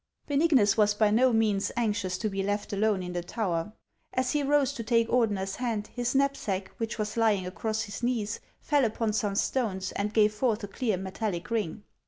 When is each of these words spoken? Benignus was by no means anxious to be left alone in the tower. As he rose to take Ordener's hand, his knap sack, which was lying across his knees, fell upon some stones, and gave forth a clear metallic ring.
Benignus 0.25 0.77
was 0.77 0.95
by 0.95 1.11
no 1.11 1.31
means 1.31 1.71
anxious 1.77 2.17
to 2.17 2.27
be 2.27 2.41
left 2.41 2.73
alone 2.73 3.03
in 3.03 3.13
the 3.13 3.21
tower. 3.21 3.71
As 4.15 4.31
he 4.31 4.41
rose 4.41 4.73
to 4.73 4.83
take 4.83 5.07
Ordener's 5.09 5.57
hand, 5.57 5.91
his 5.93 6.15
knap 6.15 6.35
sack, 6.35 6.71
which 6.77 6.97
was 6.97 7.17
lying 7.17 7.45
across 7.45 7.83
his 7.83 8.01
knees, 8.01 8.39
fell 8.59 8.83
upon 8.83 9.13
some 9.13 9.35
stones, 9.35 9.91
and 9.91 10.11
gave 10.11 10.33
forth 10.33 10.63
a 10.63 10.67
clear 10.67 10.97
metallic 10.97 11.51
ring. 11.51 11.83